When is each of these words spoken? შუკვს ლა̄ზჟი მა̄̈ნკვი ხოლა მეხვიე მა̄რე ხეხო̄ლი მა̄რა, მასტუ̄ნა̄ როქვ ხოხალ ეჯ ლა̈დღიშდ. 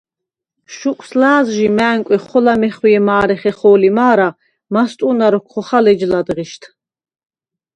შუკვს 0.75 1.09
ლა̄ზჟი 1.21 1.67
მა̄̈ნკვი 1.77 2.17
ხოლა 2.25 2.53
მეხვიე 2.61 2.99
მა̄რე 3.07 3.35
ხეხო̄ლი 3.41 3.89
მა̄რა, 3.97 4.29
მასტუ̄ნა̄ 4.73 5.31
როქვ 5.33 5.49
ხოხალ 5.53 5.85
ეჯ 5.91 5.99
ლა̈დღიშდ. 6.11 6.63